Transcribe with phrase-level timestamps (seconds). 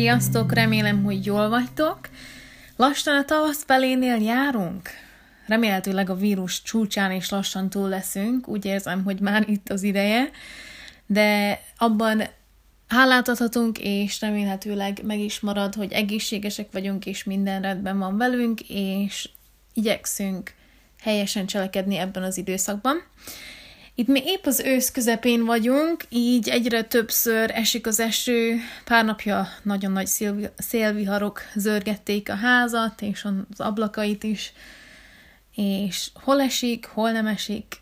[0.00, 1.98] Sziasztok, remélem, hogy jól vagytok.
[2.76, 4.88] Lassan a tavasz felénél járunk.
[5.46, 10.30] Remélhetőleg a vírus csúcsán is lassan túl leszünk, úgy érzem, hogy már itt az ideje,
[11.06, 12.22] de abban
[12.88, 18.60] hálát adhatunk, és remélhetőleg meg is marad, hogy egészségesek vagyunk, és minden rendben van velünk,
[18.68, 19.28] és
[19.74, 20.54] igyekszünk
[21.00, 23.02] helyesen cselekedni ebben az időszakban.
[24.00, 29.48] Itt mi épp az ősz közepén vagyunk, így egyre többször esik az eső, pár napja
[29.62, 30.08] nagyon nagy
[30.56, 34.52] szélviharok zörgették a házat, és az ablakait is,
[35.54, 37.76] és hol esik, hol nem esik,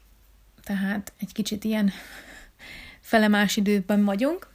[0.64, 1.92] tehát egy kicsit ilyen
[3.00, 4.48] felemás időben vagyunk.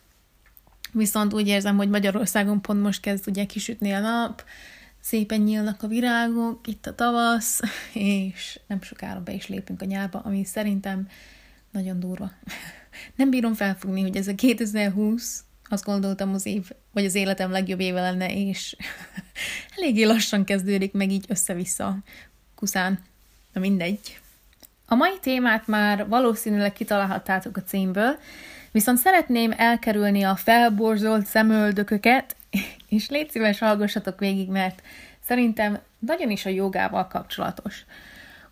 [0.91, 4.43] Viszont úgy érzem, hogy Magyarországon pont most kezd ugye kisütni a nap,
[4.99, 7.59] szépen nyílnak a virágok, itt a tavasz,
[7.93, 11.07] és nem sokára be is lépünk a nyárba, ami szerintem
[11.73, 12.31] nagyon durva.
[13.15, 17.79] Nem bírom felfogni, hogy ez a 2020, azt gondoltam az év, vagy az életem legjobb
[17.79, 18.75] éve lenne, és
[19.77, 21.97] eléggé lassan kezdődik meg így össze-vissza
[22.55, 22.99] kuszán.
[23.53, 24.19] Na mindegy.
[24.85, 28.19] A mai témát már valószínűleg kitalálhattátok a címből,
[28.71, 32.35] viszont szeretném elkerülni a felborzolt szemöldököket,
[32.89, 34.81] és légy szíves, hallgassatok végig, mert
[35.25, 37.85] szerintem nagyon is a jogával kapcsolatos.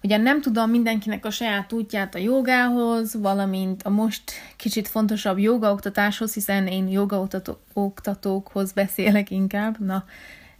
[0.04, 6.34] Ugye nem tudom mindenkinek a saját útját a jogához, valamint a most kicsit fontosabb jogaoktatáshoz,
[6.34, 10.06] hiszen én jogaoktatókhoz beszélek inkább, na,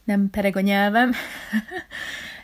[0.04, 1.12] nem pereg a nyelvem.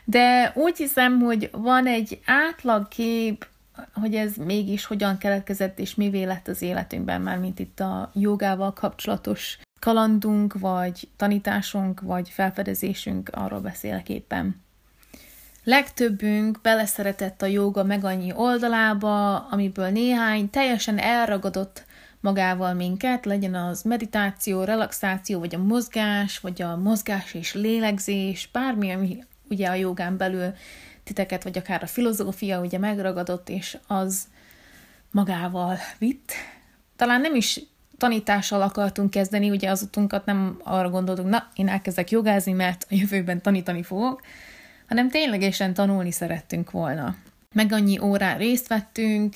[0.04, 3.46] De úgy hiszem, hogy van egy átlagkép,
[3.92, 8.72] hogy ez mégis hogyan keletkezett, és mivé lett az életünkben, már mint itt a jogával
[8.72, 14.66] kapcsolatos kalandunk, vagy tanításunk, vagy felfedezésünk, arról beszélek éppen.
[15.68, 21.84] Legtöbbünk beleszeretett a joga meg annyi oldalába, amiből néhány teljesen elragadott
[22.20, 28.92] magával minket, legyen az meditáció, relaxáció, vagy a mozgás, vagy a mozgás és lélegzés, bármi,
[28.92, 30.54] ami ugye a jogán belül
[31.04, 34.28] titeket, vagy akár a filozófia ugye megragadott, és az
[35.10, 36.32] magával vitt.
[36.96, 37.60] Talán nem is
[37.98, 42.94] tanítással akartunk kezdeni, ugye az utunkat nem arra gondoltunk, na, én elkezdek jogázni, mert a
[42.94, 44.20] jövőben tanítani fogok,
[44.88, 47.16] hanem ténylegesen tanulni szerettünk volna.
[47.54, 49.34] Meg annyi órán részt vettünk,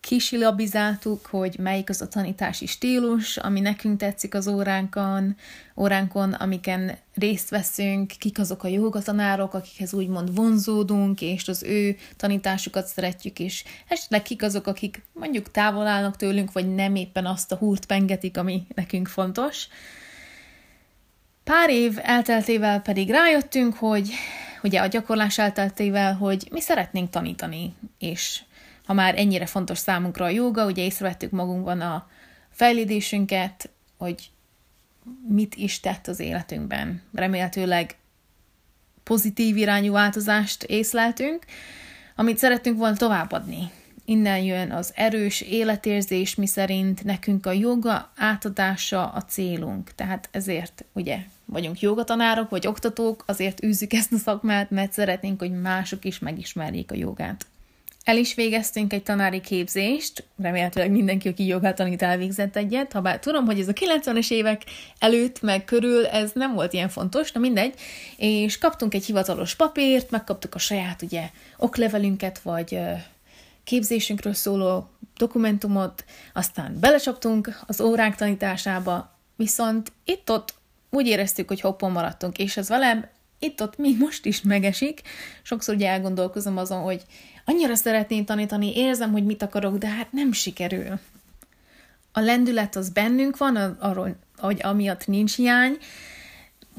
[0.00, 5.36] kisilabizáltuk, hogy melyik az a tanítási stílus, ami nekünk tetszik az óránkon,
[5.76, 12.86] óránkon, amiken részt veszünk, kik azok a jogatanárok, akikhez úgymond vonzódunk, és az ő tanításukat
[12.86, 17.56] szeretjük, és esetleg kik azok, akik mondjuk távol állnak tőlünk, vagy nem éppen azt a
[17.56, 19.66] húrt pengetik, ami nekünk fontos.
[21.44, 24.10] Pár év elteltével pedig rájöttünk, hogy
[24.62, 28.42] ugye a gyakorlás elteltével, hogy mi szeretnénk tanítani, és
[28.84, 32.08] ha már ennyire fontos számunkra a joga, ugye észrevettük magunkban a
[32.50, 34.30] fejlődésünket, hogy
[35.28, 37.02] mit is tett az életünkben.
[37.14, 37.96] Remélhetőleg
[39.02, 41.44] pozitív irányú változást észleltünk,
[42.16, 43.70] amit szerettünk volna továbbadni.
[44.04, 49.94] Innen jön az erős életérzés, mi szerint nekünk a joga átadása a célunk.
[49.94, 51.18] Tehát ezért ugye
[51.50, 56.90] vagyunk jogatanárok, vagy oktatók, azért űzzük ezt a szakmát, mert szeretnénk, hogy mások is megismerjék
[56.90, 57.46] a jogát.
[58.04, 63.18] El is végeztünk egy tanári képzést, remélhetőleg mindenki, aki jogát tanít, elvégzett egyet, ha bár
[63.18, 64.62] tudom, hogy ez a 90-es évek
[64.98, 67.74] előtt, meg körül ez nem volt ilyen fontos, na mindegy,
[68.16, 72.78] és kaptunk egy hivatalos papírt, megkaptuk a saját ugye oklevelünket, vagy
[73.64, 80.54] képzésünkről szóló dokumentumot, aztán belecsaptunk az óránk tanításába, viszont itt-ott
[80.90, 83.08] úgy éreztük, hogy hoppon maradtunk, és ez velem
[83.38, 85.02] itt-ott még most is megesik.
[85.42, 87.02] Sokszor ugye elgondolkozom azon, hogy
[87.44, 90.98] annyira szeretném tanítani, érzem, hogy mit akarok, de hát nem sikerül.
[92.12, 95.78] A lendület az bennünk van, arról, hogy amiatt nincs hiány,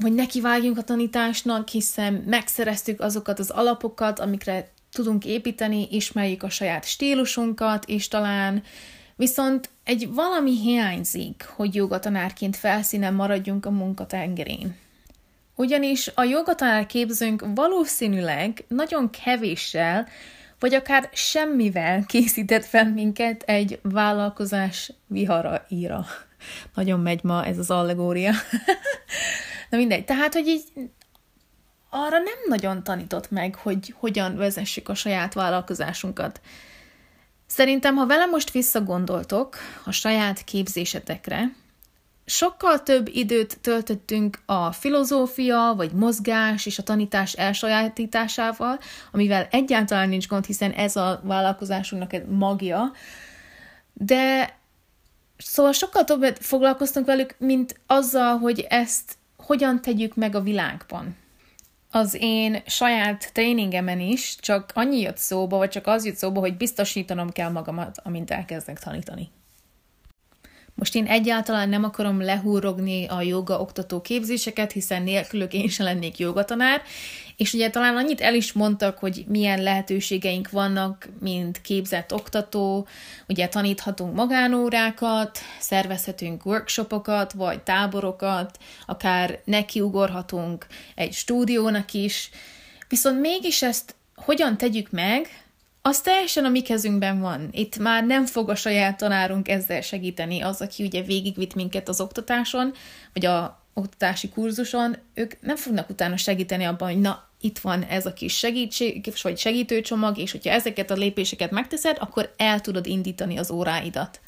[0.00, 6.84] hogy nekivágjunk a tanításnak, hiszen megszereztük azokat az alapokat, amikre tudunk építeni, ismerjük a saját
[6.84, 8.62] stílusunkat, és talán
[9.16, 14.76] viszont egy valami hiányzik, hogy jogatanárként felszínen maradjunk a munkatengerén.
[15.54, 20.08] Ugyanis a jogatanár képzőnk valószínűleg nagyon kevéssel,
[20.58, 26.06] vagy akár semmivel készített fel minket egy vállalkozás vihara íra.
[26.74, 28.32] Nagyon megy ma ez az allegória.
[29.70, 30.62] Na mindegy, tehát, hogy így
[31.90, 36.40] arra nem nagyon tanított meg, hogy hogyan vezessük a saját vállalkozásunkat.
[37.54, 41.52] Szerintem, ha vele most visszagondoltok a saját képzésetekre,
[42.24, 48.78] sokkal több időt töltöttünk a filozófia, vagy mozgás és a tanítás elsajátításával,
[49.12, 52.92] amivel egyáltalán nincs gond, hiszen ez a vállalkozásunknak egy magja,
[53.92, 54.56] de
[55.36, 61.16] szóval sokkal többet foglalkoztunk velük, mint azzal, hogy ezt hogyan tegyük meg a világban.
[61.94, 66.56] Az én saját tréningemen is csak annyi jött szóba, vagy csak az jött szóba, hogy
[66.56, 69.30] biztosítanom kell magamat, amint elkezdek tanítani.
[70.74, 76.18] Most én egyáltalán nem akarom lehúrogni a joga oktató képzéseket, hiszen nélkülök én sem lennék
[76.18, 76.82] jogatanár,
[77.36, 82.86] és ugye talán annyit el is mondtak, hogy milyen lehetőségeink vannak, mint képzett oktató,
[83.28, 92.30] ugye taníthatunk magánórákat, szervezhetünk workshopokat, vagy táborokat, akár nekiugorhatunk egy stúdiónak is,
[92.88, 95.41] viszont mégis ezt hogyan tegyük meg,
[95.82, 97.48] az teljesen a mi kezünkben van.
[97.52, 102.00] Itt már nem fog a saját tanárunk ezzel segíteni, az, aki ugye végigvitt minket az
[102.00, 102.72] oktatáson,
[103.12, 108.06] vagy a oktatási kurzuson, ők nem fognak utána segíteni abban, hogy na, itt van ez
[108.06, 113.38] a kis segítség, vagy segítőcsomag, és hogyha ezeket a lépéseket megteszed, akkor el tudod indítani
[113.38, 114.20] az óráidat.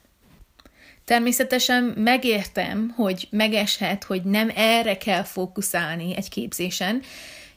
[1.05, 7.03] Természetesen megértem, hogy megeshet, hogy nem erre kell fókuszálni egy képzésen,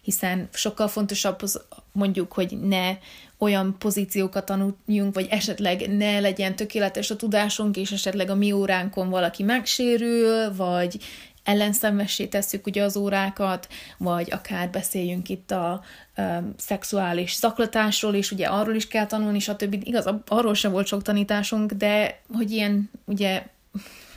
[0.07, 1.61] hiszen sokkal fontosabb az
[1.91, 2.97] mondjuk, hogy ne
[3.37, 9.09] olyan pozíciókat tanuljunk, vagy esetleg ne legyen tökéletes a tudásunk, és esetleg a mi óránkon
[9.09, 10.97] valaki megsérül, vagy
[11.43, 13.67] ellenszenvessé tesszük ugye az órákat,
[13.97, 15.83] vagy akár beszéljünk itt a
[16.17, 19.81] um, szexuális zaklatásról, és ugye arról is kell tanulni, stb.
[19.83, 23.43] Igaz, arról sem volt sok tanításunk, de hogy ilyen ugye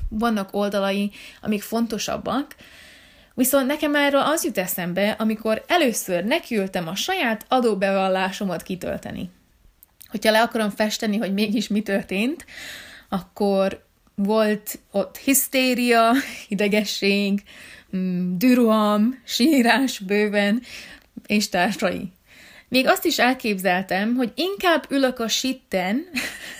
[0.08, 1.10] vannak oldalai,
[1.40, 2.56] amik fontosabbak,
[3.40, 9.31] Viszont nekem erről az jut eszembe, amikor először nekiültem a saját adóbevallásomat kitölteni.
[10.08, 12.44] Hogyha le akarom festeni, hogy mégis mi történt,
[13.08, 13.84] akkor
[14.14, 16.12] volt ott hisztéria,
[16.48, 17.42] idegesség,
[17.96, 20.62] mm, düroham, sírás bőven,
[21.26, 22.12] és társai.
[22.69, 26.04] Még azt is elképzeltem, hogy inkább ülök a sitten,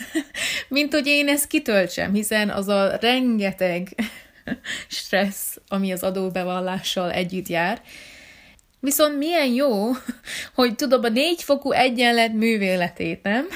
[0.69, 3.89] mint hogy én ezt kitöltsem, hiszen az a rengeteg
[4.89, 7.83] stressz, ami az adóbevallással együtt jár.
[8.81, 9.91] Viszont milyen jó,
[10.55, 13.47] hogy tudom a négyfokú egyenlet művéletét, nem?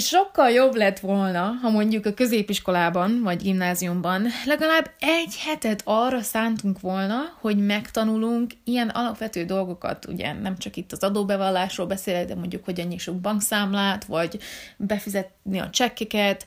[0.00, 6.80] Sokkal jobb lett volna, ha mondjuk a középiskolában vagy gimnáziumban legalább egy hetet arra szántunk
[6.80, 12.64] volna, hogy megtanulunk ilyen alapvető dolgokat, ugye nem csak itt az adóbevallásról beszélek, de mondjuk,
[12.64, 14.38] hogy nyissuk bankszámlát, vagy
[14.76, 16.46] befizetni a csekkeket,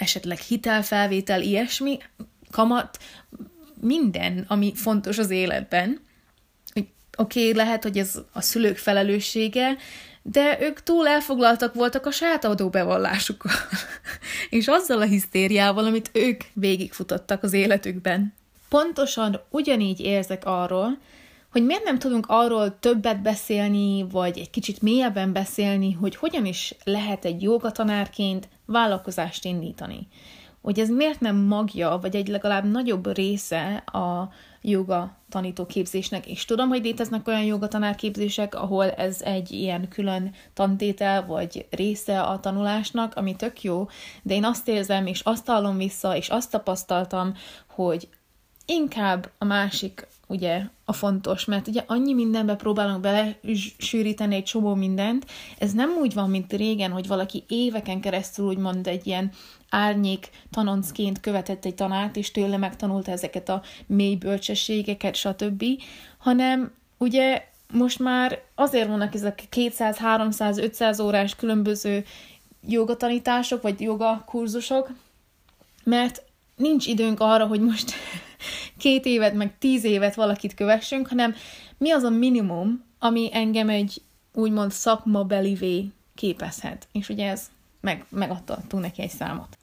[0.00, 1.98] esetleg hitelfelvétel, ilyesmi,
[2.50, 2.98] kamat,
[3.80, 6.00] minden, ami fontos az életben.
[7.16, 9.76] Oké, okay, lehet, hogy ez a szülők felelőssége,
[10.22, 13.52] de ők túl elfoglaltak voltak a saját adóbevallásukkal,
[14.50, 18.34] és azzal a hisztériával, amit ők végigfutottak az életükben.
[18.68, 20.98] Pontosan ugyanígy érzek arról,
[21.50, 26.74] hogy miért nem tudunk arról többet beszélni, vagy egy kicsit mélyebben beszélni, hogy hogyan is
[26.84, 30.08] lehet egy jogatanárként vállalkozást indítani.
[30.62, 36.44] Hogy ez miért nem magja, vagy egy legalább nagyobb része a joga tanító képzésnek, és
[36.44, 42.40] tudom, hogy léteznek olyan joga tanárképzések, ahol ez egy ilyen külön tantétel, vagy része a
[42.40, 43.88] tanulásnak, ami tök jó,
[44.22, 47.34] de én azt érzem, és azt hallom vissza, és azt tapasztaltam,
[47.66, 48.08] hogy
[48.66, 53.38] inkább a másik ugye a fontos, mert ugye annyi mindenbe próbálunk bele
[53.78, 55.26] sűríteni egy csomó mindent,
[55.58, 59.30] ez nem úgy van, mint régen, hogy valaki éveken keresztül úgymond egy ilyen
[59.70, 65.64] árnyék tanoncként követett egy tanárt, és tőle megtanulta ezeket a mély bölcsességeket, stb.,
[66.18, 72.04] hanem ugye most már azért vannak ezek 200, 300, 500 órás különböző
[72.68, 74.90] jogatanítások, vagy joga kurzusok,
[75.84, 76.22] mert
[76.56, 77.92] nincs időnk arra, hogy most
[78.78, 81.34] két évet, meg tíz évet valakit kövessünk, hanem
[81.78, 84.02] mi az a minimum, ami engem egy
[84.34, 86.88] úgymond szakmabelivé képezhet.
[86.92, 89.58] És ugye ez meg, megadtunk neki egy számot.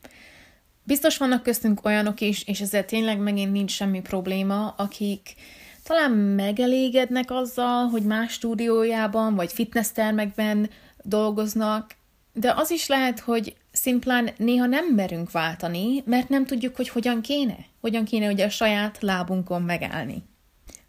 [0.84, 5.36] Biztos vannak köztünk olyanok is, és ezzel tényleg megint nincs semmi probléma, akik
[5.84, 10.70] talán megelégednek azzal, hogy más stúdiójában vagy fitnesstermekben
[11.04, 11.96] dolgoznak,
[12.34, 17.22] de az is lehet, hogy szimplán néha nem merünk váltani, mert nem tudjuk, hogy hogyan
[17.22, 17.58] kéne.
[17.82, 20.24] Hogyan kéne hogy a saját lábunkon megállni.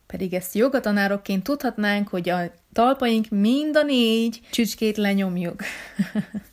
[0.07, 2.40] Pedig ezt jogatanárokként tudhatnánk, hogy a
[2.73, 5.62] talpaink mind a négy csücskét lenyomjuk.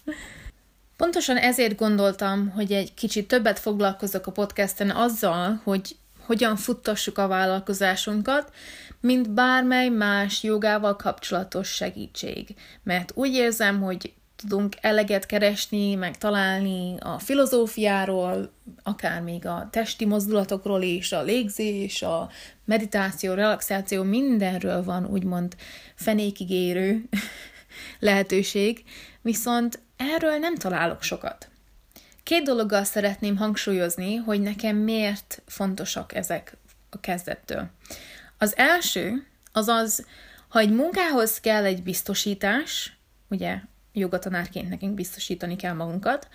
[0.97, 7.27] Pontosan ezért gondoltam, hogy egy kicsit többet foglalkozok a podcasten azzal, hogy hogyan futtassuk a
[7.27, 8.53] vállalkozásunkat,
[9.01, 12.55] mint bármely más jogával kapcsolatos segítség.
[12.83, 18.51] Mert úgy érzem, hogy tudunk eleget keresni, meg találni a filozófiáról,
[18.83, 22.29] akár még a testi mozdulatokról is, a légzés, a
[22.65, 25.55] meditáció, relaxáció, mindenről van úgymond
[25.95, 27.03] fenékig érő
[27.99, 28.83] lehetőség,
[29.21, 31.49] viszont erről nem találok sokat.
[32.23, 36.57] Két dologgal szeretném hangsúlyozni, hogy nekem miért fontosak ezek
[36.89, 37.69] a kezdettől.
[38.37, 40.05] Az első az az,
[40.47, 42.97] ha egy munkához kell egy biztosítás,
[43.29, 43.59] ugye
[43.99, 46.27] jogatanárként nekünk biztosítani kell magunkat,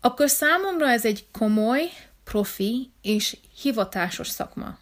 [0.00, 1.90] akkor számomra ez egy komoly,
[2.24, 4.78] profi és hivatásos szakma.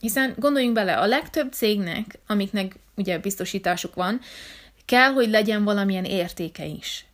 [0.00, 4.20] Hiszen gondoljunk bele, a legtöbb cégnek, amiknek ugye biztosításuk van,
[4.84, 7.06] kell, hogy legyen valamilyen értéke is.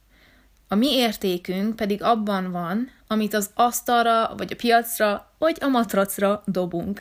[0.69, 6.43] A mi értékünk pedig abban van, amit az asztalra, vagy a piacra, vagy a matracra
[6.47, 7.01] dobunk.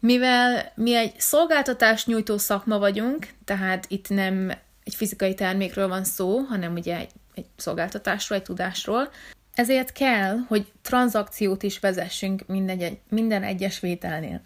[0.00, 4.52] Mivel mi egy szolgáltatás nyújtó szakma vagyunk, tehát itt nem
[4.88, 9.10] egy fizikai termékről van szó, hanem ugye egy, egy szolgáltatásról, egy tudásról,
[9.54, 14.40] ezért kell, hogy tranzakciót is vezessünk minden, minden egyes vételnél.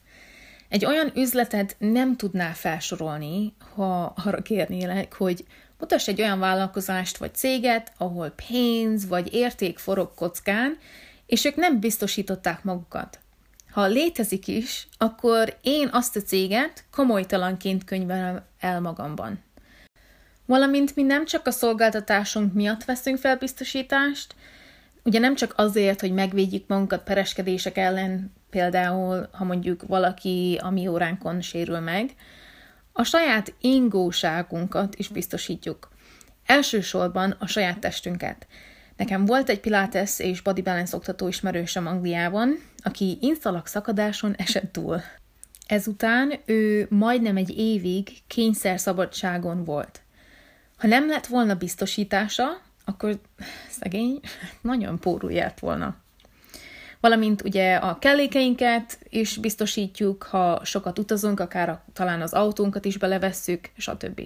[0.68, 5.44] Egy olyan üzletet nem tudná felsorolni, ha arra kérnélek, hogy
[5.78, 10.78] mutass egy olyan vállalkozást vagy céget, ahol pénz vagy érték forog kockán,
[11.26, 13.18] és ők nem biztosították magukat.
[13.70, 19.42] Ha létezik is, akkor én azt a céget komolytalanként könyvelem el magamban.
[20.46, 24.34] Valamint mi nem csak a szolgáltatásunk miatt veszünk fel biztosítást,
[25.02, 30.86] ugye nem csak azért, hogy megvédjük magunkat pereskedések ellen, például, ha mondjuk valaki a mi
[30.86, 32.14] óránkon sérül meg,
[32.92, 35.90] a saját ingóságunkat is biztosítjuk.
[36.46, 38.46] Elsősorban a saját testünket.
[38.96, 45.02] Nekem volt egy Pilates és Body Balance oktató ismerősöm Angliában, aki instalak szakadáson esett túl.
[45.66, 50.01] Ezután ő majdnem egy évig kényszer szabadságon volt.
[50.82, 53.20] Ha nem lett volna biztosítása, akkor
[53.68, 54.20] szegény
[54.60, 55.96] nagyon pórul járt volna.
[57.00, 62.96] Valamint ugye a kellékeinket is biztosítjuk, ha sokat utazunk, akár a, talán az autónkat is
[62.96, 64.20] belevesszük, stb.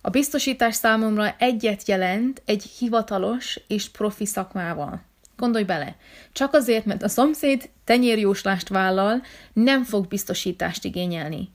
[0.00, 5.02] A biztosítás számomra egyet jelent egy hivatalos és profi szakmával.
[5.36, 5.96] Gondolj bele,
[6.32, 11.54] csak azért, mert a szomszéd tenyérjóslást vállal, nem fog biztosítást igényelni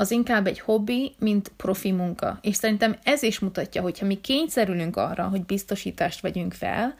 [0.00, 2.38] az inkább egy hobbi, mint profi munka.
[2.42, 6.94] És szerintem ez is mutatja, hogy ha mi kényszerülünk arra, hogy biztosítást vegyünk fel,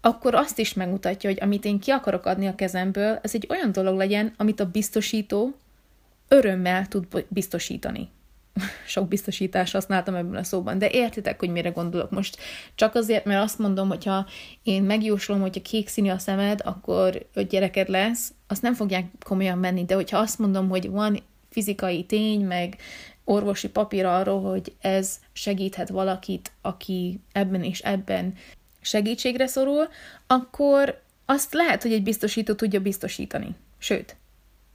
[0.00, 3.72] akkor azt is megmutatja, hogy amit én ki akarok adni a kezemből, ez egy olyan
[3.72, 5.54] dolog legyen, amit a biztosító
[6.28, 8.08] örömmel tud biztosítani.
[8.86, 12.38] Sok biztosítást használtam ebben a szóban, de értitek, hogy mire gondolok most.
[12.74, 14.26] Csak azért, mert azt mondom, hogy ha
[14.62, 19.58] én megjósolom, hogyha kék színű a szemed, akkor öt gyereked lesz, azt nem fogják komolyan
[19.58, 22.76] menni, de hogyha azt mondom, hogy van fizikai tény, meg
[23.24, 28.34] orvosi papír arról, hogy ez segíthet valakit, aki ebben és ebben
[28.80, 29.88] segítségre szorul,
[30.26, 33.54] akkor azt lehet, hogy egy biztosító tudja biztosítani.
[33.78, 34.16] Sőt,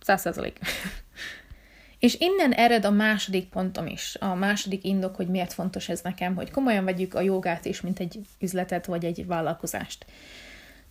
[0.01, 0.59] száz százalék.
[1.99, 6.35] És innen ered a második pontom is, a második indok, hogy miért fontos ez nekem,
[6.35, 10.05] hogy komolyan vegyük a jogát is, mint egy üzletet vagy egy vállalkozást.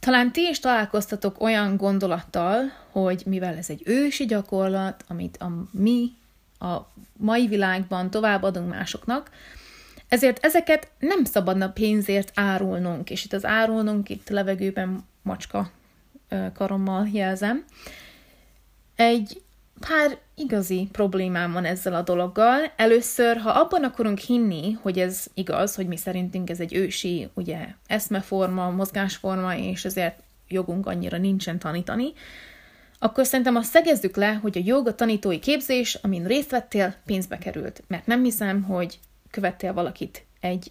[0.05, 6.11] Talán ti is találkoztatok olyan gondolattal, hogy mivel ez egy ősi gyakorlat, amit a mi
[6.59, 6.77] a
[7.17, 9.31] mai világban továbbadunk másoknak,
[10.09, 15.71] ezért ezeket nem szabadna pénzért árulnunk, és itt az árulnunk, itt levegőben macska
[16.55, 17.65] karommal jelzem.
[18.97, 19.43] Egy
[19.89, 22.73] pár igazi problémám van ezzel a dologgal.
[22.77, 27.67] Először, ha abban akarunk hinni, hogy ez igaz, hogy mi szerintünk ez egy ősi, ugye,
[27.87, 32.13] eszmeforma, mozgásforma, és ezért jogunk annyira nincsen tanítani,
[32.99, 37.83] akkor szerintem azt szegezzük le, hogy a joga tanítói képzés, amin részt vettél, pénzbe került.
[37.87, 38.99] Mert nem hiszem, hogy
[39.31, 40.71] követtél valakit, egy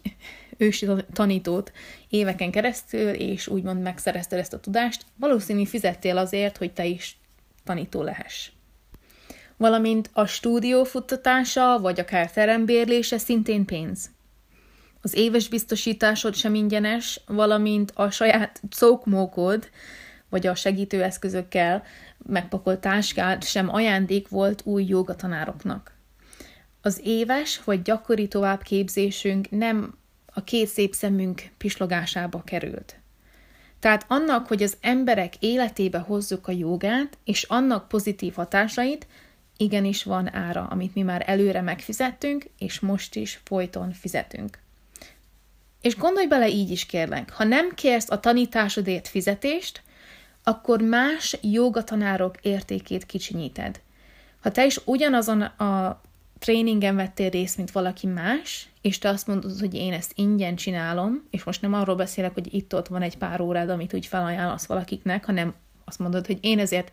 [0.56, 1.72] ősi tanítót
[2.08, 5.04] éveken keresztül, és úgymond megszerezted ezt a tudást.
[5.16, 7.16] Valószínű fizettél azért, hogy te is
[7.64, 8.50] tanító lehess
[9.62, 14.10] valamint a stúdió futtatása vagy akár terembérlése szintén pénz.
[15.00, 19.68] Az éves biztosításod sem ingyenes, valamint a saját szókmókod,
[20.28, 21.82] vagy a segítőeszközökkel
[22.26, 25.92] megpakolt táskád sem ajándék volt új jogatanároknak.
[26.80, 29.94] Az éves vagy gyakori továbbképzésünk nem
[30.34, 32.96] a két szép szemünk pislogásába került.
[33.80, 39.06] Tehát annak, hogy az emberek életébe hozzuk a jogát, és annak pozitív hatásait,
[39.62, 44.58] igenis van ára, amit mi már előre megfizettünk, és most is folyton fizetünk.
[45.80, 49.82] És gondolj bele így is kérlek, ha nem kérsz a tanításodért fizetést,
[50.42, 53.80] akkor más jogatanárok értékét kicsinyíted.
[54.40, 56.00] Ha te is ugyanazon a
[56.38, 61.22] tréningen vettél részt, mint valaki más, és te azt mondod, hogy én ezt ingyen csinálom,
[61.30, 65.24] és most nem arról beszélek, hogy itt-ott van egy pár órád, amit úgy felajánlasz valakiknek,
[65.24, 65.54] hanem
[65.84, 66.90] azt mondod, hogy én ezért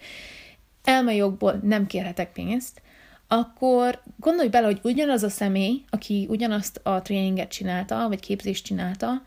[0.83, 2.81] elmejogból nem kérhetek pénzt,
[3.27, 9.23] akkor gondolj bele, hogy ugyanaz a személy, aki ugyanazt a tréninget csinálta, vagy képzést csinálta,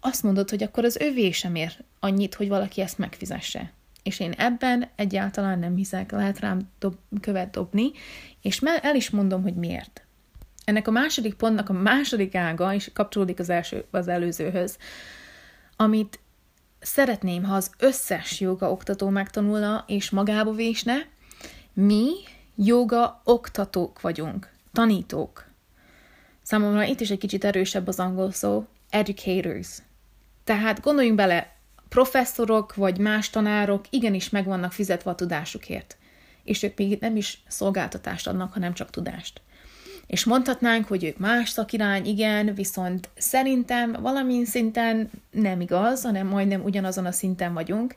[0.00, 3.72] azt mondod, hogy akkor az övé sem ér annyit, hogy valaki ezt megfizesse.
[4.02, 7.90] És én ebben egyáltalán nem hiszek, lehet rám dob, követ dobni,
[8.42, 10.04] és el is mondom, hogy miért.
[10.64, 14.78] Ennek a második pontnak a második ága, és kapcsolódik az, első, az előzőhöz,
[15.76, 16.18] amit
[16.84, 20.94] szeretném, ha az összes joga oktató megtanulna és magába vésne,
[21.72, 22.10] mi
[22.56, 25.44] joga oktatók vagyunk, tanítók.
[26.42, 29.78] Számomra itt is egy kicsit erősebb az angol szó, educators.
[30.44, 31.56] Tehát gondoljunk bele,
[31.88, 35.96] professzorok vagy más tanárok igenis meg vannak fizetve a tudásukért.
[36.44, 39.40] És ők még nem is szolgáltatást adnak, hanem csak tudást.
[40.06, 46.62] És mondhatnánk, hogy ők más szakirány, igen, viszont szerintem valamilyen szinten nem igaz, hanem majdnem
[46.64, 47.94] ugyanazon a szinten vagyunk,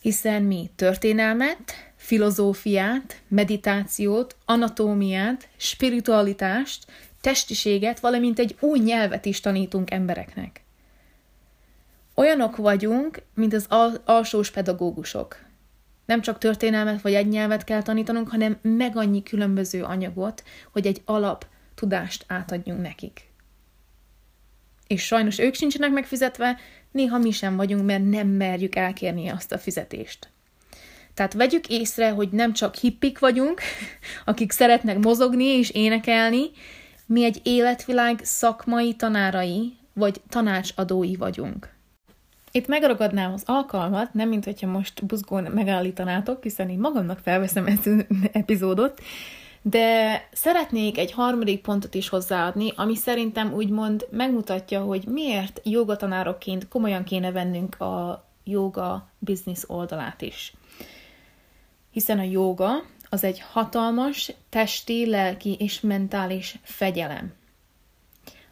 [0.00, 1.58] hiszen mi történelmet,
[1.96, 6.86] filozófiát, meditációt, anatómiát, spiritualitást,
[7.20, 10.60] testiséget, valamint egy új nyelvet is tanítunk embereknek.
[12.14, 15.45] Olyanok vagyunk, mint az al- alsós pedagógusok.
[16.06, 21.02] Nem csak történelmet vagy egy nyelvet kell tanítanunk, hanem meg annyi különböző anyagot, hogy egy
[21.04, 23.20] alap tudást átadjunk nekik.
[24.86, 26.58] És sajnos ők sincsenek megfizetve,
[26.90, 30.28] néha mi sem vagyunk, mert nem merjük elkérni azt a fizetést.
[31.14, 33.60] Tehát vegyük észre, hogy nem csak hippik vagyunk,
[34.24, 36.44] akik szeretnek mozogni és énekelni,
[37.06, 41.75] mi egy életvilág szakmai tanárai vagy tanácsadói vagyunk.
[42.56, 47.86] Itt megragadnám az alkalmat, nem mint hogyha most buzgón megállítanátok, hiszen én magamnak felveszem ezt
[47.86, 49.00] az epizódot,
[49.62, 57.04] de szeretnék egy harmadik pontot is hozzáadni, ami szerintem úgymond megmutatja, hogy miért jogatanárokként komolyan
[57.04, 60.52] kéne vennünk a joga business oldalát is.
[61.90, 67.32] Hiszen a joga az egy hatalmas testi, lelki és mentális fegyelem.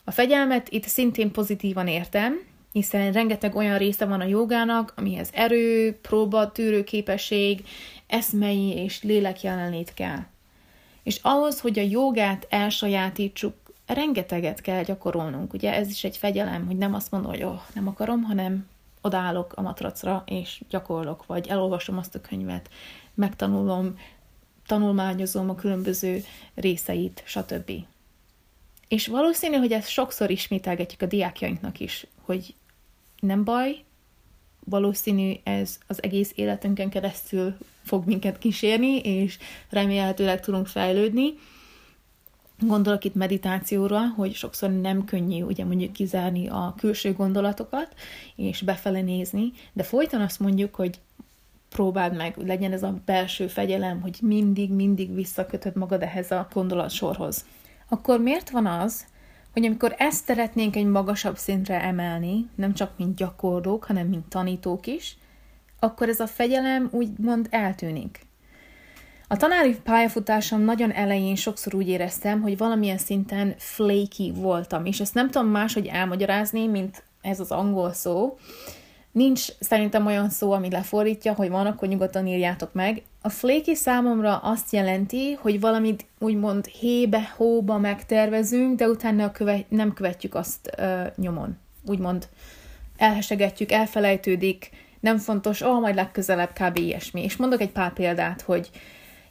[0.05, 5.99] A fegyelmet itt szintén pozitívan értem, hiszen rengeteg olyan része van a jogának, amihez erő,
[6.03, 7.65] próba, tűrő képesség,
[8.07, 10.23] eszmei és lélek jelenlét kell.
[11.03, 13.55] És ahhoz, hogy a jogát elsajátítsuk,
[13.87, 15.53] rengeteget kell gyakorolnunk.
[15.53, 18.69] Ugye ez is egy fegyelem, hogy nem azt mondom, hogy oh, nem akarom, hanem
[19.01, 22.69] odállok a matracra, és gyakorlok, vagy elolvasom azt a könyvet,
[23.15, 23.99] megtanulom,
[24.67, 27.71] tanulmányozom a különböző részeit, stb.
[28.89, 32.55] És valószínű, hogy ezt sokszor ismételgetjük a diákjainknak is, hogy
[33.25, 33.85] nem baj,
[34.65, 39.39] valószínű ez az egész életünkön keresztül fog minket kísérni, és
[39.71, 41.35] remélhetőleg tudunk fejlődni.
[42.59, 47.95] Gondolok itt meditációra, hogy sokszor nem könnyű ugye mondjuk kizárni a külső gondolatokat,
[48.37, 51.01] és befele nézni, de folyton azt mondjuk, hogy
[51.69, 57.45] próbáld meg, legyen ez a belső fegyelem, hogy mindig, mindig visszakötöd magad ehhez a gondolatsorhoz.
[57.89, 59.07] Akkor miért van az,
[59.55, 64.87] hogy amikor ezt szeretnénk egy magasabb szintre emelni, nem csak mint gyakorlók, hanem mint tanítók
[64.87, 65.17] is,
[65.81, 68.21] akkor ez a fegyelem úgymond eltűnik.
[69.29, 75.15] A tanári pályafutásom nagyon elején sokszor úgy éreztem, hogy valamilyen szinten flaky voltam, és ezt
[75.15, 78.39] nem tudom máshogy elmagyarázni, mint ez az angol szó,
[79.15, 83.03] Nincs szerintem olyan szó, ami lefordítja, hogy van, akkor nyugodtan írjátok meg.
[83.23, 89.93] A flaky számomra azt jelenti, hogy valamit úgymond hébe, hóba megtervezünk, de utána követ, nem
[89.93, 91.59] követjük azt uh, nyomon.
[91.87, 92.29] Úgymond
[92.97, 96.79] elhesegetjük, elfelejtődik, nem fontos, ó, oh, majd legközelebb kb.
[96.79, 97.23] ilyesmi.
[97.23, 98.71] És mondok egy pár példát, hogy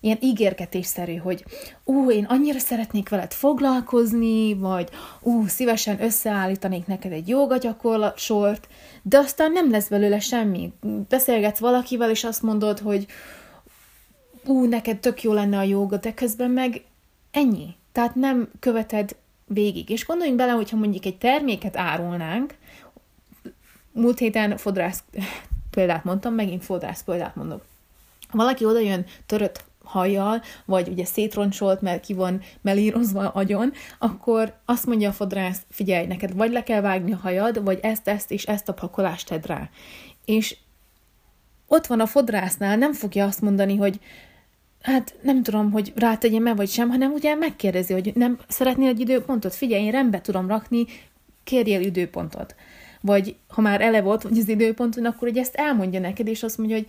[0.04, 1.46] ilyen ígérgetésszerű, hogy
[1.84, 4.90] ú, én annyira szeretnék veled foglalkozni, vagy
[5.22, 7.58] ú, szívesen összeállítanék neked egy joga
[8.16, 8.68] sort,
[9.02, 10.74] de aztán nem lesz belőle semmi.
[11.10, 13.06] Beszélgetsz valakivel, és azt mondod, hogy
[14.46, 16.84] ú, neked tök jó lenne a joga, de közben meg
[17.32, 17.76] ennyi.
[17.92, 19.90] Tehát nem követed végig.
[19.90, 22.56] És gondoljunk bele, hogyha mondjuk egy terméket árulnánk,
[23.92, 25.04] múlt héten fodrász
[25.76, 27.66] példát mondtam, megint fodrász példát mondok.
[28.32, 34.86] Valaki oda jön törött hajjal, vagy ugye szétroncsolt, mert ki van melírozva agyon, akkor azt
[34.86, 38.44] mondja a fodrász, figyelj, neked vagy le kell vágni a hajad, vagy ezt, ezt és
[38.44, 39.70] ezt a pakolást tedd rá.
[40.26, 40.58] És
[41.68, 44.00] ott van a fodrásznál, nem fogja azt mondani, hogy
[44.82, 49.56] hát nem tudom, hogy rátegyem-e vagy sem, hanem ugye megkérdezi, hogy nem szeretnél egy időpontot,
[49.56, 50.86] figyelj, én rendbe tudom rakni,
[51.44, 52.56] kérjél időpontot.
[53.02, 56.58] vagy ha már eleve ott vagy az időponton, akkor hogy ezt elmondja neked, és azt
[56.58, 56.88] mondja, hogy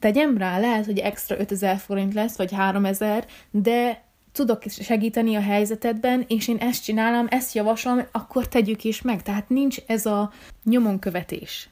[0.00, 6.24] tegyem rá, lehet, hogy extra 5000 forint lesz, vagy 3000, de tudok segíteni a helyzetedben,
[6.28, 9.22] és én ezt csinálom, ezt javaslom, akkor tegyük is meg.
[9.22, 10.32] Tehát nincs ez a
[10.64, 11.68] nyomonkövetés.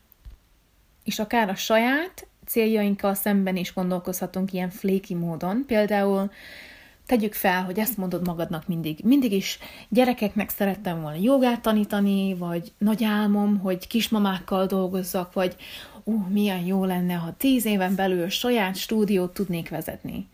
[1.04, 5.64] És akár a saját céljainkkal szemben is gondolkozhatunk ilyen fléki módon.
[5.66, 6.30] Például
[7.06, 8.98] tegyük fel, hogy ezt mondod magadnak mindig.
[9.04, 15.56] Mindig is gyerekeknek szerettem volna jogát tanítani, vagy nagy álmom, hogy kismamákkal dolgozzak, vagy
[16.08, 20.28] ú, uh, milyen jó lenne, ha tíz éven belül saját stúdiót tudnék vezetni.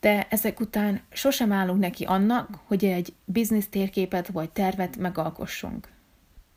[0.00, 5.88] De ezek után sosem állunk neki annak, hogy egy biznisz térképet vagy tervet megalkossunk.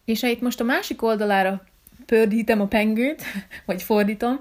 [0.05, 1.63] És ha itt most a másik oldalára
[2.05, 3.23] pördítem a pengőt,
[3.65, 4.39] vagy fordítom,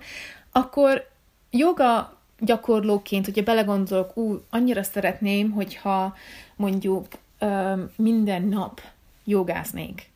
[0.52, 1.09] akkor
[1.50, 6.16] joga gyakorlóként, hogyha belegondolok, ú, annyira szeretném, hogyha
[6.57, 7.07] mondjuk
[7.38, 8.81] ö, minden nap
[9.24, 10.12] jogásznék.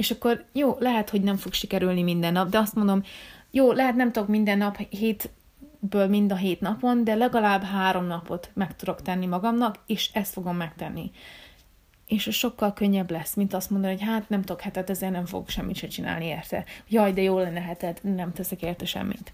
[0.00, 3.02] És akkor jó, lehet, hogy nem fog sikerülni minden nap, de azt mondom,
[3.50, 8.50] jó, lehet nem tudok minden nap hétből mind a hét napon, de legalább három napot
[8.54, 11.10] meg tudok tenni magamnak, és ezt fogom megtenni.
[12.06, 15.48] És sokkal könnyebb lesz, mint azt mondani, hogy hát nem tudok hetet, ezért nem fogok
[15.48, 16.64] semmit se csinálni érte.
[16.88, 19.32] Jaj, de jó lenne hetet, nem teszek érte semmit.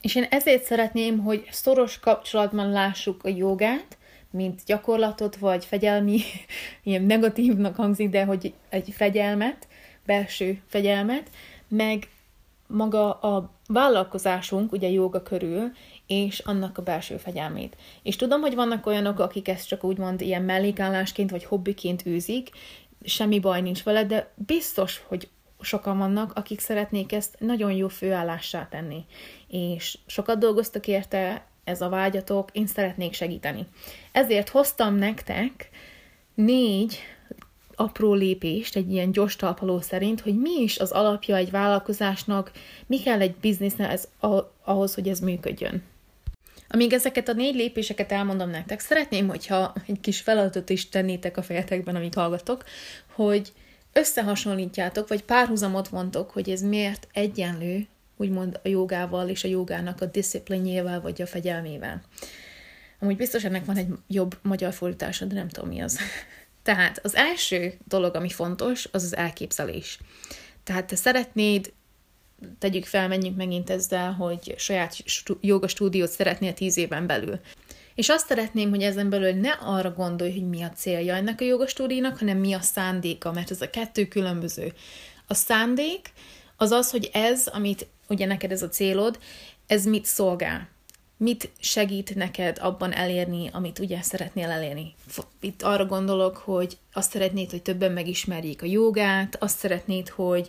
[0.00, 3.96] És én ezért szeretném, hogy szoros kapcsolatban lássuk a jogát,
[4.30, 6.20] mint gyakorlatot, vagy fegyelmi,
[6.82, 9.68] ilyen negatívnak hangzik, de hogy egy fegyelmet,
[10.06, 11.30] belső fegyelmet,
[11.68, 12.08] meg
[12.66, 15.70] maga a vállalkozásunk, ugye joga körül,
[16.06, 17.76] és annak a belső fegyelmét.
[18.02, 22.50] És tudom, hogy vannak olyanok, akik ezt csak úgymond ilyen mellékállásként vagy hobbiként űzik,
[23.04, 25.28] semmi baj nincs vele, de biztos, hogy
[25.60, 29.04] sokan vannak, akik szeretnék ezt nagyon jó főállássá tenni.
[29.48, 33.66] És sokat dolgoztak érte, ez a vágyatok, én szeretnék segíteni.
[34.12, 35.70] Ezért hoztam nektek
[36.34, 36.98] négy
[37.76, 42.50] apró lépést, egy ilyen gyors talpaló szerint, hogy mi is az alapja egy vállalkozásnak,
[42.86, 44.00] mi kell egy biznisznek
[44.64, 45.82] ahhoz, hogy ez működjön.
[46.68, 51.42] Amíg ezeket a négy lépéseket elmondom nektek, szeretném, hogyha egy kis feladatot is tennétek a
[51.42, 52.64] fejetekben, amíg hallgatok,
[53.12, 53.52] hogy
[53.92, 57.86] összehasonlítjátok, vagy párhuzamot vontok, hogy ez miért egyenlő,
[58.16, 62.02] úgymond a jogával és a jogának a disziplinjével, vagy a fegyelmével.
[63.00, 65.98] Amúgy biztos ennek van egy jobb magyar fordítása, de nem tudom mi az.
[66.66, 69.98] Tehát az első dolog, ami fontos, az az elképzelés.
[70.64, 71.72] Tehát te szeretnéd,
[72.58, 74.96] tegyük fel, menjünk megint ezzel, hogy saját
[75.40, 77.40] joga stúdiót szeretnél tíz éven belül.
[77.94, 81.44] És azt szeretném, hogy ezen belül ne arra gondolj, hogy mi a célja ennek a
[81.44, 84.72] jogastúdiónak, hanem mi a szándéka, mert ez a kettő különböző.
[85.26, 86.12] A szándék
[86.56, 89.18] az az, hogy ez, amit ugye neked ez a célod,
[89.66, 90.68] ez mit szolgál
[91.16, 94.94] mit segít neked abban elérni, amit ugye szeretnél elérni.
[95.40, 100.48] Itt arra gondolok, hogy azt szeretnéd, hogy többen megismerjék a jogát, azt szeretnéd, hogy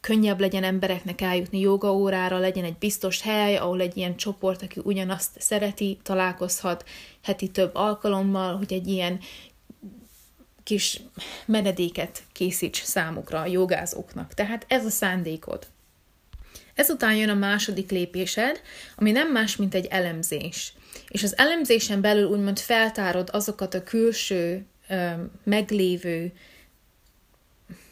[0.00, 4.80] könnyebb legyen embereknek eljutni joga órára, legyen egy biztos hely, ahol egy ilyen csoport, aki
[4.84, 6.84] ugyanazt szereti, találkozhat
[7.22, 9.20] heti több alkalommal, hogy egy ilyen
[10.62, 11.00] kis
[11.46, 14.34] menedéket készíts számukra a jogázóknak.
[14.34, 15.66] Tehát ez a szándékod.
[16.78, 18.60] Ezután jön a második lépésed,
[18.96, 20.72] ami nem más, mint egy elemzés.
[21.08, 24.66] És az elemzésen belül úgymond feltárod azokat a külső,
[25.44, 26.32] meglévő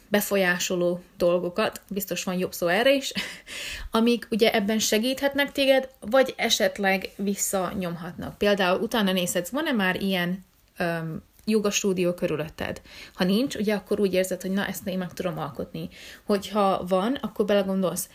[0.07, 3.11] befolyásoló dolgokat, biztos van jobb szó erre is,
[3.91, 8.37] amik ugye ebben segíthetnek téged, vagy esetleg visszanyomhatnak.
[8.37, 10.45] Például utána nézhetsz, van-e már ilyen
[10.79, 11.69] um, joga
[12.15, 12.81] körülötted.
[13.13, 15.89] Ha nincs, ugye akkor úgy érzed, hogy na, ezt én meg tudom alkotni.
[16.25, 18.09] Hogyha van, akkor belegondolsz,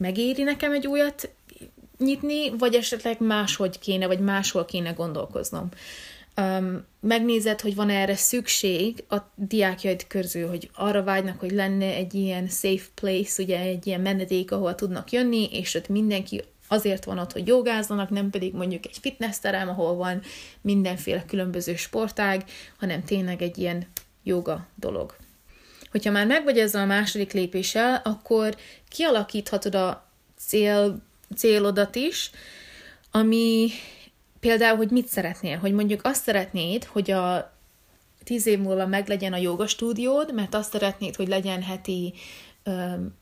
[0.00, 1.30] megéri nekem egy újat
[1.98, 5.68] nyitni, vagy esetleg máshogy kéne, vagy máshol kéne gondolkoznom.
[6.36, 12.14] Um, megnézed, hogy van erre szükség a diákjaid közül, hogy arra vágynak, hogy lenne egy
[12.14, 17.18] ilyen safe place, ugye egy ilyen menedék, ahol tudnak jönni, és ott mindenki azért van
[17.18, 20.22] ott, hogy jogázzanak, nem pedig mondjuk egy fitnessterem, ahol van
[20.60, 22.44] mindenféle különböző sportág,
[22.78, 23.86] hanem tényleg egy ilyen
[24.22, 25.16] joga dolog.
[25.90, 28.56] Hogyha már meg vagy ezzel a második lépéssel, akkor
[28.88, 31.02] kialakíthatod a cél,
[31.36, 32.30] célodat is,
[33.10, 33.68] ami
[34.40, 37.52] például, hogy mit szeretnél, hogy mondjuk azt szeretnéd, hogy a
[38.24, 42.14] tíz év múlva meglegyen a joga stúdiód, mert azt szeretnéd, hogy legyen heti
[42.64, 43.18] um,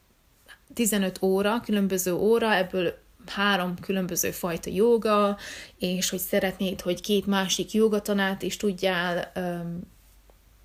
[0.74, 5.36] 15 óra, különböző óra, ebből három különböző fajta joga,
[5.78, 9.80] és hogy szeretnéd, hogy két másik jogatanát is tudjál um,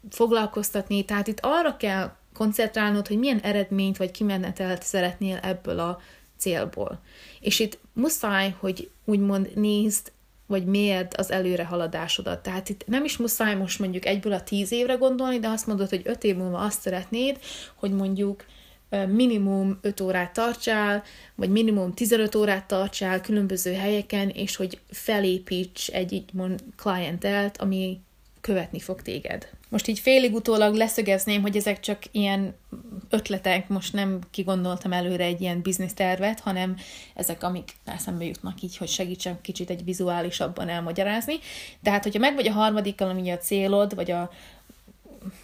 [0.10, 6.00] foglalkoztatni, tehát itt arra kell koncentrálnod, hogy milyen eredményt vagy kimenetelt szeretnél ebből a
[6.38, 7.02] célból.
[7.40, 10.12] És itt muszáj, hogy úgymond nézd,
[10.48, 12.44] vagy mérd az előrehaladásodat.
[12.44, 15.90] Tehát itt nem is muszáj most mondjuk egyből a tíz évre gondolni, de azt mondod,
[15.90, 17.40] hogy öt év múlva azt szeretnéd,
[17.76, 18.46] hogy mondjuk
[19.08, 21.04] minimum 5 órát tartsál,
[21.36, 28.00] vagy minimum 15 órát tartsál különböző helyeken, és hogy felépíts egy így mond klientelt, ami
[28.44, 29.50] követni fog téged.
[29.70, 32.56] Most így félig utólag leszögezném, hogy ezek csak ilyen
[33.10, 36.78] ötletek, most nem kigondoltam előre egy ilyen biznisz tervet, hanem
[37.14, 41.36] ezek, amik eszembe jutnak így, hogy segítsem kicsit egy vizuálisabban elmagyarázni.
[41.80, 44.32] De hát, hogyha meg vagy a harmadikkal, ami a célod, vagy a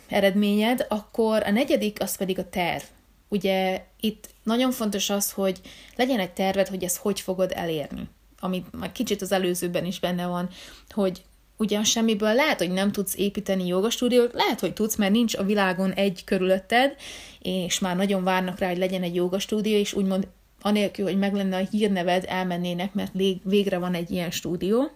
[0.07, 2.83] eredményed, akkor a negyedik az pedig a terv.
[3.27, 5.61] Ugye itt nagyon fontos az, hogy
[5.95, 8.09] legyen egy terved, hogy ezt hogy fogod elérni.
[8.39, 10.49] Amit már kicsit az előzőben is benne van,
[10.89, 11.23] hogy
[11.59, 15.91] ugyan semmiből lehet, hogy nem tudsz építeni jogastúdiót, lehet, hogy tudsz, mert nincs a világon
[15.91, 16.95] egy körülötted,
[17.39, 20.27] és már nagyon várnak rá, hogy legyen egy jogastúdió, és úgymond
[20.61, 23.11] anélkül, hogy meg lenne a hírneved, elmennének, mert
[23.43, 24.91] végre van egy ilyen stúdió.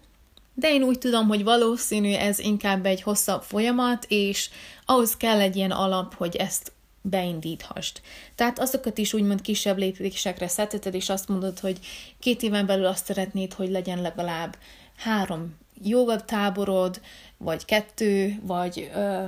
[0.54, 4.50] De én úgy tudom, hogy valószínű ez inkább egy hosszabb folyamat, és
[4.86, 6.72] ahhoz kell egy ilyen alap, hogy ezt
[7.02, 8.02] beindíthast.
[8.36, 11.80] Tehát azokat is úgymond kisebb lépésekre szeteted, és azt mondod, hogy
[12.20, 14.58] két éven belül azt szeretnéd, hogy legyen legalább
[14.96, 17.02] három joga táborod,
[17.38, 19.24] vagy kettő, vagy ö,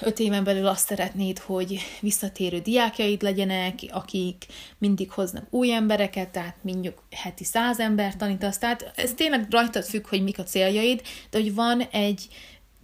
[0.00, 4.46] öt éven belül azt szeretnéd, hogy visszatérő diákjaid legyenek, akik
[4.78, 10.06] mindig hoznak új embereket, tehát mondjuk heti száz ember tanítasz, tehát ez tényleg rajtad függ,
[10.06, 12.28] hogy mik a céljaid, de hogy van egy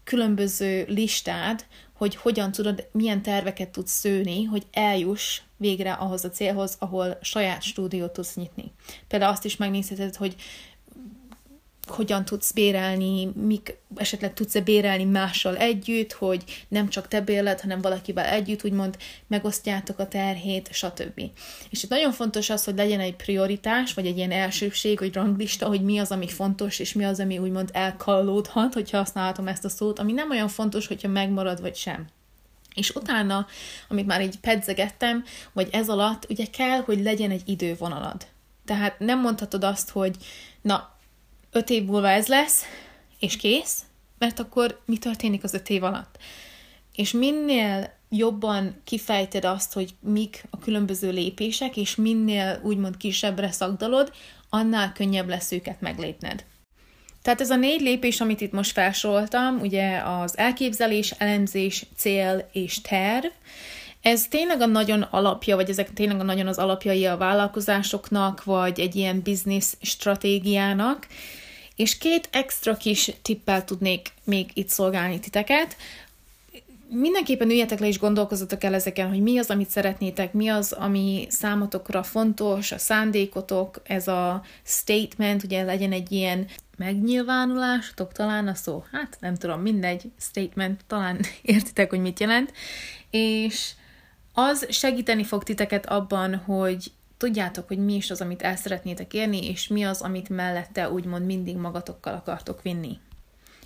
[0.04, 6.76] különböző listád, hogy hogyan tudod, milyen terveket tudsz szőni, hogy eljuss végre ahhoz a célhoz,
[6.78, 8.72] ahol saját stúdiót tudsz nyitni.
[9.08, 10.34] Például azt is megnézheted, hogy
[11.86, 17.80] hogyan tudsz bérelni, mik, esetleg tudsz-e bérelni mással együtt, hogy nem csak te bérled, hanem
[17.80, 21.20] valakivel együtt, úgymond megosztjátok a terhét, stb.
[21.70, 25.66] És itt nagyon fontos az, hogy legyen egy prioritás, vagy egy ilyen elsőbség, vagy ranglista,
[25.66, 29.68] hogy mi az, ami fontos, és mi az, ami úgymond elkallódhat, hogyha használhatom ezt a
[29.68, 32.06] szót, ami nem olyan fontos, hogyha megmarad, vagy sem.
[32.74, 33.46] És utána,
[33.88, 38.26] amit már így pedzegettem, vagy ez alatt, ugye kell, hogy legyen egy idővonalad.
[38.64, 40.16] Tehát nem mondhatod azt, hogy
[40.60, 40.92] na,
[41.52, 42.62] öt év múlva ez lesz,
[43.18, 43.82] és kész,
[44.18, 46.18] mert akkor mi történik az öt év alatt?
[46.94, 54.12] És minél jobban kifejted azt, hogy mik a különböző lépések, és minél úgymond kisebbre szagdalod,
[54.48, 56.44] annál könnyebb lesz őket meglépned.
[57.22, 62.80] Tehát ez a négy lépés, amit itt most felsoroltam, ugye az elképzelés, elemzés, cél és
[62.80, 63.26] terv,
[64.02, 68.80] ez tényleg a nagyon alapja, vagy ezek tényleg a nagyon az alapjai a vállalkozásoknak, vagy
[68.80, 71.06] egy ilyen business stratégiának,
[71.76, 75.76] és két extra kis tippel tudnék még itt szolgálni titeket.
[76.88, 81.26] Mindenképpen üljetek le és gondolkozzatok el ezeken, hogy mi az, amit szeretnétek, mi az, ami
[81.28, 88.84] számotokra fontos, a szándékotok, ez a statement, ugye legyen egy ilyen megnyilvánulásotok talán a szó,
[88.92, 92.52] hát nem tudom, mindegy, statement, talán értitek, hogy mit jelent,
[93.10, 93.72] és
[94.32, 99.46] az segíteni fog titeket abban, hogy tudjátok, hogy mi is az, amit el szeretnétek érni,
[99.48, 102.98] és mi az, amit mellette úgymond mindig magatokkal akartok vinni.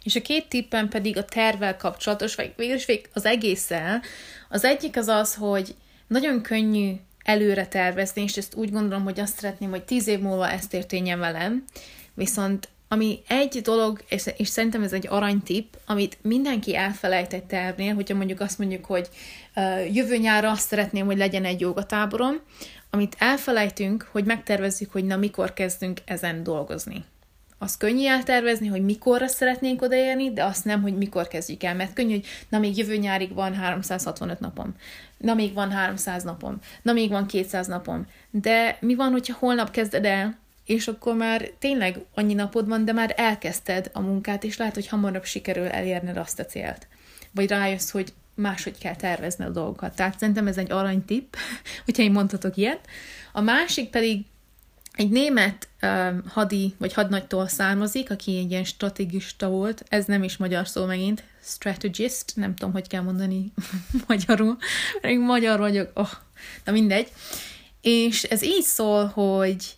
[0.03, 4.03] És a két tippen pedig a tervvel kapcsolatos, vagy végülis az egésszel.
[4.49, 5.75] Az egyik az az, hogy
[6.07, 6.93] nagyon könnyű
[7.25, 11.19] előre tervezni, és ezt úgy gondolom, hogy azt szeretném, hogy tíz év múlva ezt történjen
[11.19, 11.65] velem,
[12.15, 14.05] viszont ami egy dolog,
[14.37, 19.09] és, szerintem ez egy aranytip, amit mindenki elfelejt egy tervnél, hogyha mondjuk azt mondjuk, hogy
[19.57, 22.41] uh, jövő nyárra azt szeretném, hogy legyen egy jogatáborom,
[22.91, 27.05] amit elfelejtünk, hogy megtervezzük, hogy na mikor kezdünk ezen dolgozni.
[27.59, 31.93] Az könnyű eltervezni, hogy mikorra szeretnénk odaérni, de azt nem, hogy mikor kezdjük el, mert
[31.93, 34.75] könnyű, hogy na még jövő nyárig van 365 napom,
[35.19, 38.07] na még van 300 napom, na még van 200 napom.
[38.31, 42.93] De mi van, hogyha holnap kezded el, és akkor már tényleg annyi napod van, de
[42.93, 46.89] már elkezdted a munkát, és lehet, hogy hamarabb sikerül elérned azt a célt.
[47.33, 49.97] Vagy rájössz, hogy máshogy kell tervezni a dolgokat.
[49.97, 51.35] Tehát szerintem ez egy aranytipp,
[51.85, 52.81] hogyha én mondhatok ilyet.
[53.33, 54.25] A másik pedig
[54.93, 60.37] egy német uh, hadi vagy hadnagytól származik, aki egy ilyen strategista volt, ez nem is
[60.37, 63.53] magyar szó megint, strategist, nem tudom, hogy kell mondani
[64.09, 64.57] magyarul,
[65.01, 66.11] pedig magyar vagyok, oh,
[66.65, 67.09] na mindegy.
[67.81, 69.77] És ez így szól, hogy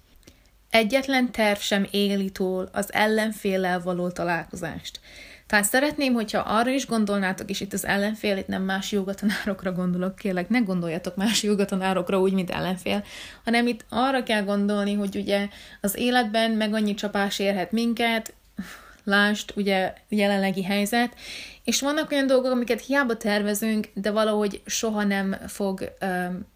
[0.70, 5.00] egyetlen terv sem éli túl az ellenféllel való találkozást.
[5.46, 10.16] Tehát szeretném, hogyha arra is gondolnátok, és itt az ellenfél, itt nem más jogatanárokra gondolok,
[10.16, 13.04] kérlek, ne gondoljatok más jogatanárokra úgy, mint ellenfél,
[13.44, 15.48] hanem itt arra kell gondolni, hogy ugye
[15.80, 18.34] az életben meg annyi csapás érhet minket,
[19.04, 21.14] lásd, ugye jelenlegi helyzet,
[21.64, 26.46] és vannak olyan dolgok, amiket hiába tervezünk, de valahogy soha nem fog um,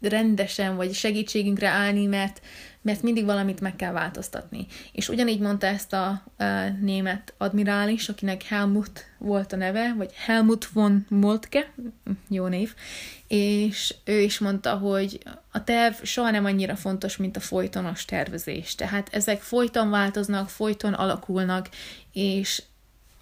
[0.00, 2.40] rendesen, vagy segítségünkre állni, mert,
[2.82, 4.66] mert mindig valamit meg kell változtatni.
[4.92, 6.44] És ugyanígy mondta ezt a, a
[6.80, 11.72] német admirális, akinek Helmut volt a neve, vagy Helmut von Moltke,
[12.28, 12.74] jó név,
[13.28, 18.74] és ő is mondta, hogy a terv soha nem annyira fontos, mint a folytonos tervezés.
[18.74, 21.68] Tehát ezek folyton változnak, folyton alakulnak,
[22.12, 22.62] és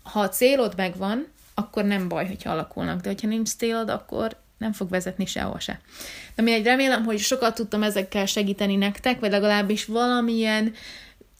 [0.02, 4.72] ha a célod megvan, akkor nem baj, hogyha alakulnak, de hogyha nincs célod, akkor nem
[4.72, 5.80] fog vezetni sehol se.
[6.34, 10.74] De mindegy, remélem, hogy sokat tudtam ezekkel segíteni nektek, vagy legalábbis valamilyen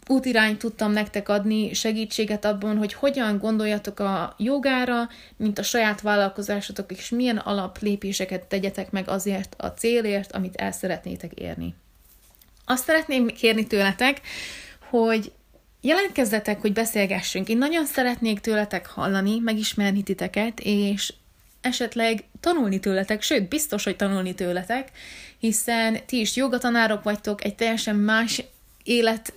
[0.07, 6.93] útirányt tudtam nektek adni, segítséget abban, hogy hogyan gondoljatok a jogára, mint a saját vállalkozásotok,
[6.93, 11.75] és milyen alaplépéseket tegyetek meg azért a célért, amit el szeretnétek érni.
[12.65, 14.21] Azt szeretném kérni tőletek,
[14.91, 15.33] hogy
[15.81, 17.49] jelentkezzetek, hogy beszélgessünk.
[17.49, 21.13] Én nagyon szeretnék tőletek hallani, megismerni titeket, és
[21.65, 24.91] esetleg tanulni tőletek, sőt, biztos, hogy tanulni tőletek,
[25.39, 28.43] hiszen ti is jogatanárok vagytok, egy teljesen más
[28.83, 29.33] élet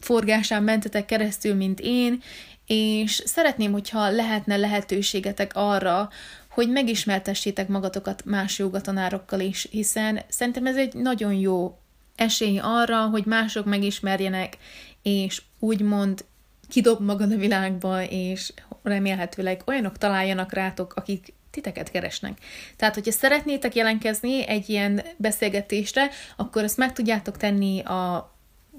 [0.00, 2.22] forgásán mentetek keresztül, mint én,
[2.66, 6.08] és szeretném, hogyha lehetne lehetőségetek arra,
[6.48, 11.78] hogy megismertessétek magatokat más jogatanárokkal is, hiszen szerintem ez egy nagyon jó
[12.16, 14.56] esély arra, hogy mások megismerjenek,
[15.02, 16.24] és úgymond
[16.68, 22.38] kidob magad a világba, és remélhetőleg olyanok találjanak rátok, akik titeket keresnek.
[22.76, 28.32] Tehát, hogyha szeretnétek jelentkezni egy ilyen beszélgetésre, akkor ezt meg tudjátok tenni a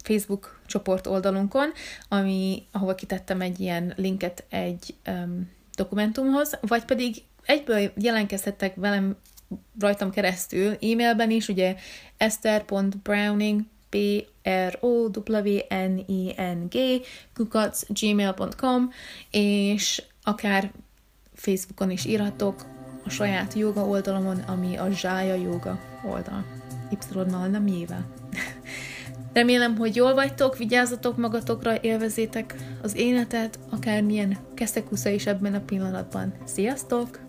[0.03, 1.71] Facebook csoport oldalunkon,
[2.09, 9.17] ami, ahova kitettem egy ilyen linket egy um, dokumentumhoz, vagy pedig egyből jelentkezhettek velem
[9.79, 11.75] rajtam keresztül, e-mailben is, ugye
[12.17, 13.97] esther.browning b
[14.43, 17.05] r o w n i n g
[17.87, 18.91] gmail.com
[19.31, 20.71] és akár
[21.39, 22.65] Facebookon is írhatok,
[23.05, 26.45] a saját joga oldalomon, ami a Zsája Joga oldal.
[26.91, 28.05] Y-nal, nem jével.
[29.33, 36.33] Remélem, hogy jól vagytok, vigyázzatok magatokra, élvezétek az életet, akármilyen keszekusza is ebben a pillanatban.
[36.45, 37.28] Sziasztok!